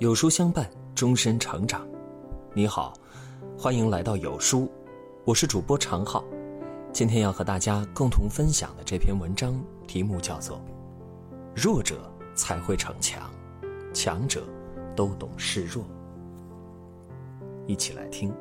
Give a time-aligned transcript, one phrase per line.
[0.00, 1.86] 有书相伴，终身成长。
[2.52, 2.94] 你好，
[3.56, 4.68] 欢迎来到有书，
[5.24, 6.24] 我是主播常浩。
[6.92, 9.54] 今天要和大家共同分享的这篇文章
[9.86, 10.56] 题目叫做
[11.54, 13.30] 《弱者才会逞强，
[13.92, 14.42] 强者
[14.96, 15.84] 都懂示弱》。
[17.68, 18.34] 一起来听。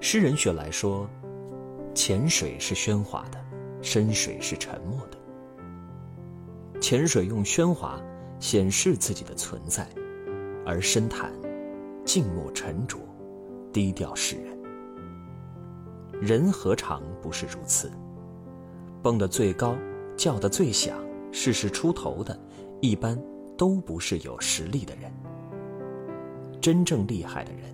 [0.00, 1.06] 诗人雪莱说
[1.94, 3.38] ：“浅水是喧哗的，
[3.82, 5.18] 深水是沉默的。
[6.80, 8.00] 浅水用喧哗。”
[8.42, 9.86] 显示自己的存在，
[10.66, 11.32] 而深潭
[12.04, 12.98] 静默沉着，
[13.72, 14.58] 低调示人。
[16.20, 17.88] 人何尝不是如此？
[19.00, 19.76] 蹦得最高，
[20.16, 20.98] 叫得最响，
[21.30, 22.36] 事事出头的，
[22.80, 23.16] 一般
[23.56, 25.12] 都不是有实力的人。
[26.60, 27.72] 真正厉害的人，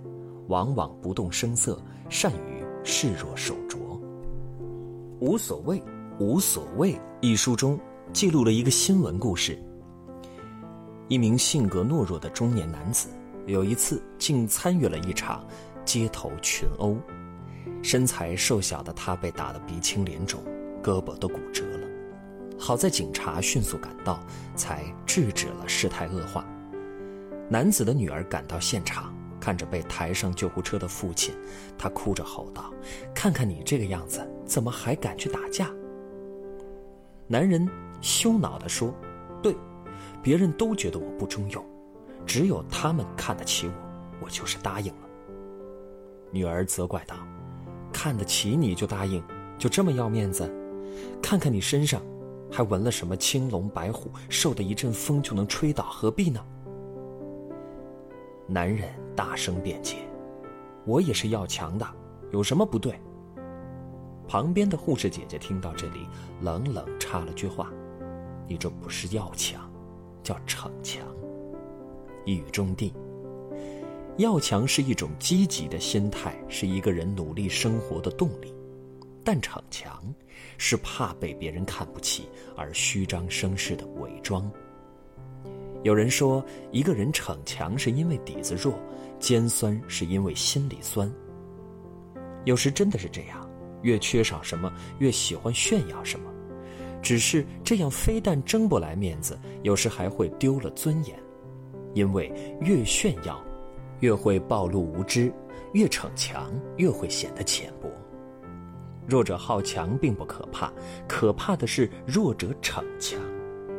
[0.49, 3.99] 往往不动声色，善于示弱守拙。
[5.19, 5.83] 无所谓，
[6.21, 6.95] 无所谓。
[7.23, 7.81] 一书中
[8.13, 9.59] 记录了一个新闻故事。
[11.09, 13.09] 一名性格懦弱的中年男子，
[13.47, 15.43] 有一次竟参与了一场
[15.85, 16.97] 街头群殴。
[17.83, 20.43] 身材瘦小的他被打得鼻青脸肿，
[20.83, 21.89] 胳膊都骨折了。
[22.59, 24.21] 好在警察迅速赶到，
[24.55, 26.45] 才制止了事态恶化。
[27.49, 31.35] 男子的女儿赶到现场，看着被抬上救护车的父亲，
[31.79, 32.71] 她哭着吼道
[33.15, 35.71] ：“看看你这个样子，怎么还敢去打架？”
[37.27, 37.67] 男人
[38.03, 38.93] 羞恼地说
[39.43, 39.57] ：“对。”
[40.23, 41.65] 别人都觉得我不中用，
[42.27, 45.09] 只有他们看得起我，我就是答应了。
[46.31, 47.17] 女儿责怪道
[47.93, 49.23] ：“看得起你就答应，
[49.57, 50.51] 就这么要面子？
[51.23, 52.03] 看看你身上，
[52.51, 56.45] 还纹了什么青龙白虎，受的一阵风就能吹倒，何必呢？”
[58.47, 59.97] 男人大声辩解
[60.85, 61.87] ：“我也是要强的，
[62.31, 62.99] 有什么不对？”
[64.29, 66.07] 旁边的护士姐姐听到这里，
[66.43, 67.71] 冷冷插了句话
[68.47, 69.68] ：“你这不是要强。”
[70.29, 71.03] 叫逞强，
[72.27, 72.93] 一语中的。
[74.19, 78.53] 要强是一种积极的心态，是一个人努力生活的动力；
[79.25, 80.03] 但逞强
[80.59, 84.53] 是怕被别人看不起而虚张声势的伪装。
[85.83, 88.79] 有人说，一个人逞强是因为底子弱，
[89.19, 91.11] 尖酸是因为心里酸。
[92.45, 93.51] 有时真的是这样，
[93.81, 96.31] 越缺少什么，越喜欢炫耀什么。
[97.01, 101.19] 只是这样，非但争不来面子，有时还会丢了尊严，
[101.95, 103.43] 因为越炫耀，
[104.01, 105.31] 越会暴露无知；
[105.73, 107.89] 越逞强，越会显得浅薄。
[109.07, 110.71] 弱者好强并不可怕，
[111.09, 113.19] 可怕的是弱者逞强，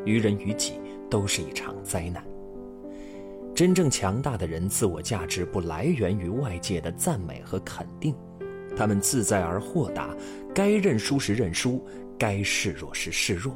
[0.06, 0.74] 于人于己
[1.10, 2.24] 都是一场灾难。
[3.54, 8.16] 真正强大的人，自我价值不来源于外界的赞美和肯定，
[8.76, 10.16] 他们自在而豁达，
[10.56, 11.86] 该认输时认输。
[12.20, 13.56] 该示弱时示弱，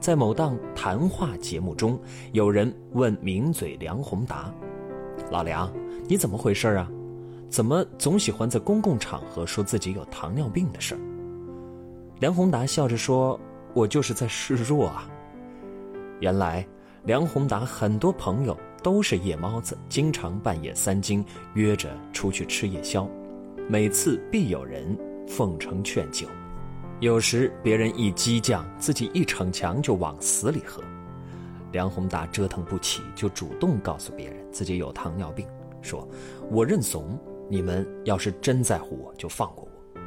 [0.00, 2.00] 在某档谈话节目中，
[2.32, 4.50] 有人问名嘴梁宏达
[5.30, 5.70] ：“老梁，
[6.08, 6.90] 你怎么回事啊？
[7.50, 11.00] 怎么总喜欢在公共场合说自己有糖尿病的事儿？”
[12.20, 13.38] 梁宏达笑着说
[13.74, 15.06] ：“我就是在示弱啊。”
[16.20, 16.66] 原来，
[17.04, 23.06] 梁宏达很多朋友都是夜猫子，经常半夜三更约着出去吃夜宵，
[23.68, 24.96] 每次必有人
[25.28, 26.26] 奉承劝酒。
[27.00, 30.82] 有时别人一激将，自己一逞强就往死里喝。
[31.70, 35.46] 梁宏达折腾不起，就主动告诉别人自己有糖尿病，
[35.80, 36.08] 说
[36.50, 37.16] ：“我认怂，
[37.48, 40.00] 你们要是真在乎我，就放过我。”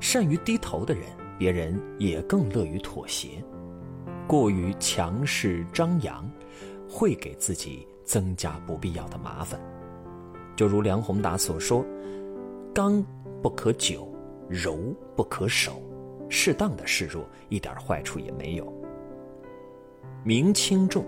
[0.00, 1.04] 善于低头的人，
[1.38, 3.40] 别人也更乐于妥协。
[4.26, 6.28] 过于强势张扬，
[6.90, 9.60] 会给自己增加不必要的麻烦。
[10.56, 11.84] 就如梁宏达所说
[12.74, 13.04] ：“刚
[13.40, 14.12] 不可久，
[14.48, 15.80] 柔不可守。”
[16.32, 18.72] 适当的示弱，一点坏处也没有。
[20.24, 21.04] 明轻重，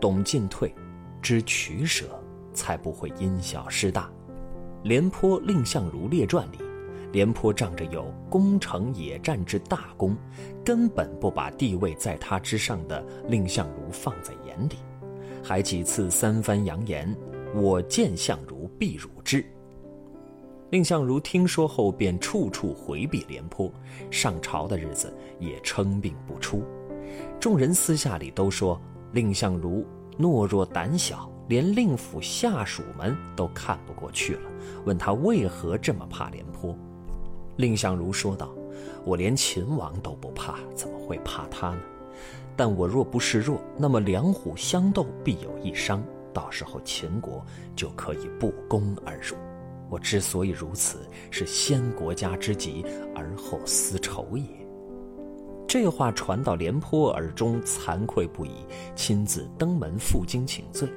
[0.00, 0.74] 懂进退，
[1.20, 2.18] 知取舍，
[2.54, 4.10] 才不会因小失大。
[4.82, 6.58] 廉颇蔺相如列传里，
[7.12, 10.16] 廉颇仗着有攻城野战之大功，
[10.64, 14.76] 根本不把地位在他之上的蔺相如放在眼里，
[15.44, 17.14] 还几次三番扬言
[17.54, 19.44] ：“我见相如，必辱之。”
[20.72, 23.70] 蔺相如听说后，便处处回避廉颇，
[24.10, 26.64] 上朝的日子也称病不出。
[27.38, 28.80] 众人私下里都说
[29.12, 29.84] 蔺相如
[30.18, 34.50] 懦弱胆小，连令府下属们都看不过去了，
[34.86, 36.74] 问他为何这么怕廉颇。
[37.58, 38.50] 蔺相如说道
[39.04, 41.82] ：“我连秦王都不怕，怎么会怕他呢？
[42.56, 46.02] 但我若不示弱，那么两虎相斗必有一伤，
[46.32, 47.44] 到时候秦国
[47.76, 49.36] 就可以不攻而入。”
[49.92, 52.82] 我之所以如此，是先国家之急
[53.14, 54.46] 而后私仇也。
[55.68, 58.64] 这话传到廉颇耳中，惭愧不已，
[58.96, 60.88] 亲自登门负荆请罪。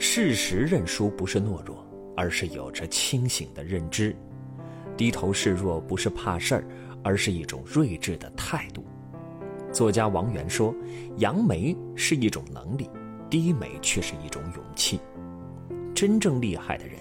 [0.00, 1.86] 事实认输不是懦弱，
[2.16, 4.16] 而是有着清醒的认知。
[4.96, 6.64] 低头示弱不是怕事儿，
[7.04, 8.84] 而是一种睿智的态度。
[9.72, 10.74] 作家王源说
[11.18, 12.90] ：“扬眉是一种能力，
[13.30, 14.98] 低眉却是一种勇气。
[15.96, 16.96] 真正厉害的人，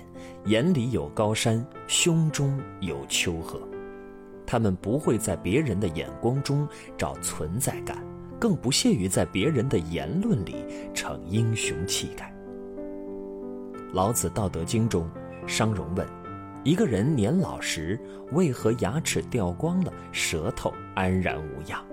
[0.46, 3.60] 眼里有高山，胸中有丘壑。
[4.48, 6.66] 他们不会在别人的眼光中
[6.98, 8.02] 找存在感，
[8.40, 10.64] 更不屑于在别人的言论里
[10.94, 12.34] 逞英雄气概。”
[13.92, 15.10] 老子《道德经》中，
[15.46, 16.08] 商容问
[16.64, 18.00] ：“一个人年老时，
[18.32, 21.86] 为何牙齿掉光了，舌头安然无恙？”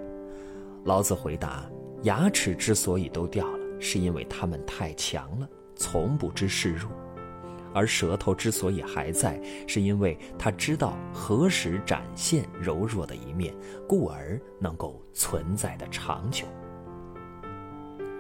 [0.87, 1.69] 老子回答
[2.05, 6.89] ：“牙齿之所以都掉了，是因为他们太强了，从不知示弱；
[7.75, 13.55] 而舌头之所以还在，是因为他知道何时展现柔弱的一面，
[13.87, 16.45] 故而能够存在的长久。”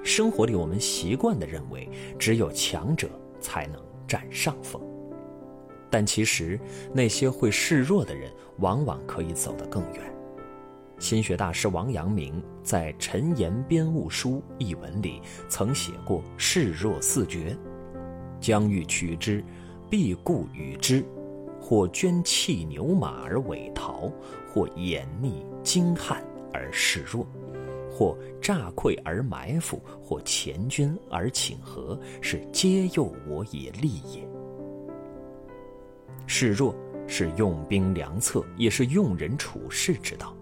[0.04, 1.88] 生活里，我们习惯地认为，
[2.19, 3.08] 只有强者。
[3.43, 4.81] 才能占上风，
[5.90, 6.56] 但其实
[6.94, 10.14] 那些会示弱的人，往往可以走得更远。
[11.00, 17.56] 心学大师王阳明在《陈言编务书》一文里曾写过“示弱四绝”：
[18.40, 19.44] 将欲取之，
[19.90, 21.02] 必固与之；
[21.60, 24.10] 或捐弃牛马而委逃，
[24.48, 27.26] 或掩匿精悍而示弱。
[27.94, 34.26] 或诈溃而埋伏，或前军而请和，是皆诱我也利也。
[36.26, 36.74] 示弱
[37.06, 40.34] 是用兵良策，也是用人处事之道。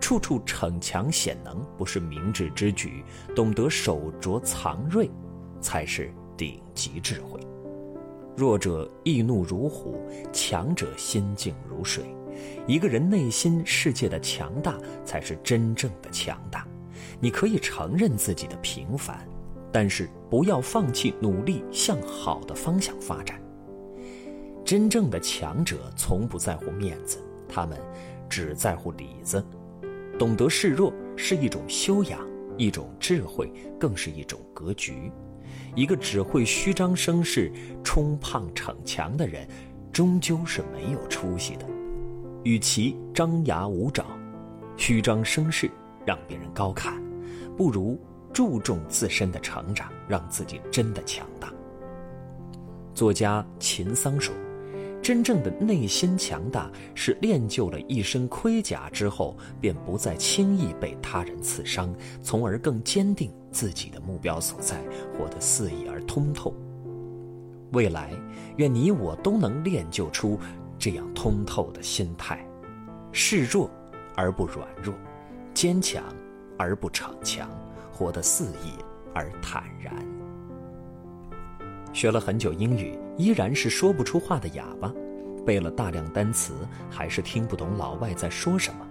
[0.00, 3.04] 处处逞强显能，不是明智之举。
[3.34, 5.10] 懂得守拙藏锐，
[5.60, 7.40] 才是顶级智慧。
[8.36, 10.00] 弱者易怒如虎，
[10.32, 12.04] 强者心静如水。
[12.66, 16.66] 一个人内心世界的强大，才是真正的强大。
[17.18, 19.26] 你可以承认自己的平凡，
[19.72, 23.40] 但是不要放弃努力向好的方向发展。
[24.66, 27.18] 真正的强者从不在乎面子，
[27.48, 27.78] 他们
[28.28, 29.42] 只在乎里子。
[30.18, 32.20] 懂得示弱是一种修养，
[32.56, 35.10] 一种智慧，更是一种格局。
[35.74, 37.52] 一个只会虚张声势、
[37.84, 39.46] 冲胖逞强的人，
[39.92, 41.66] 终究是没有出息的。
[42.44, 44.06] 与其张牙舞爪、
[44.76, 45.70] 虚张声势，
[46.04, 46.94] 让别人高看。
[47.56, 47.98] 不如
[48.32, 51.52] 注重自身的成长，让自己真的强大。
[52.94, 54.34] 作家秦桑说
[55.06, 61.94] ：“真正的内心强大，是练就了一身盔甲之后，便不再轻易被他人刺伤，
[62.24, 64.82] 从而更坚定自己的目标所在，
[65.16, 66.52] 活得肆意而通透。
[67.70, 68.10] 未来，
[68.56, 70.36] 愿你我都能练就出
[70.76, 72.44] 这样通透的心态：
[73.12, 73.70] 示弱
[74.16, 74.92] 而不软弱，
[75.54, 76.02] 坚强。”
[76.58, 77.48] 而不逞强，
[77.92, 78.72] 活得肆意
[79.14, 79.94] 而坦然。
[81.96, 84.92] 学了很久英语，依然是说不出话的哑巴；
[85.46, 86.52] 背了大量单词，
[86.90, 88.86] 还是听不懂老外在说什么。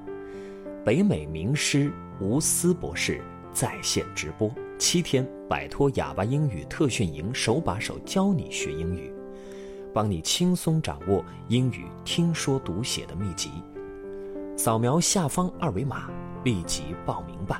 [0.83, 3.21] 北美名师吴思博士
[3.53, 9.13] 在线直播七天，摆脱哑巴英语特训营，手把手教你学英语，
[9.93, 13.51] 帮你轻松掌握英语听说读写的秘籍。
[14.57, 16.09] 扫描下方二维码。
[16.43, 17.59] 立即报名吧！